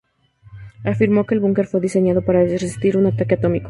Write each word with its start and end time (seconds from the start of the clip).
Afirmó 0.83 1.27
que 1.27 1.35
el 1.35 1.41
búnker 1.41 1.67
fue 1.67 1.79
diseñado 1.79 2.25
para 2.25 2.41
resistir 2.43 2.97
un 2.97 3.05
ataque 3.05 3.35
atómico. 3.35 3.59